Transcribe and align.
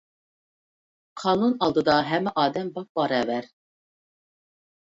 قانۇن 1.23 1.53
ئالدىدا 1.67 1.97
ھەممە 2.07 2.35
ئادەم 2.45 2.73
باپباراۋەر. 2.79 3.51